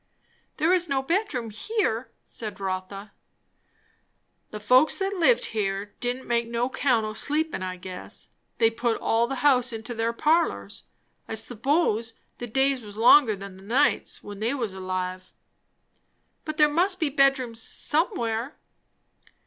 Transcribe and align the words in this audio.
"There 0.57 0.73
is 0.73 0.89
no 0.89 1.03
bedroom 1.03 1.51
here," 1.51 2.09
said 2.23 2.59
Rotha. 2.59 3.11
"The 4.49 4.59
folks 4.59 4.97
that 4.97 5.13
lived 5.13 5.45
here 5.53 5.93
didn't 5.99 6.25
make 6.25 6.47
no 6.47 6.69
'count 6.69 7.05
o' 7.05 7.13
sleepin', 7.13 7.61
I 7.61 7.77
guess. 7.77 8.29
They 8.57 8.71
put 8.71 8.99
all 8.99 9.27
the 9.27 9.45
house 9.45 9.71
into 9.71 9.93
their 9.93 10.11
parlours. 10.11 10.85
I 11.27 11.35
suppose 11.35 12.15
the 12.39 12.47
days 12.47 12.81
was 12.81 12.97
longer 12.97 13.35
than 13.35 13.57
the 13.57 13.63
nights, 13.63 14.23
when 14.23 14.39
they 14.39 14.55
was 14.55 14.73
alive." 14.73 15.31
"But 16.45 16.57
there 16.57 16.67
must 16.67 16.99
be 16.99 17.09
bedrooms 17.09 17.61
somewhere?" 17.61 18.55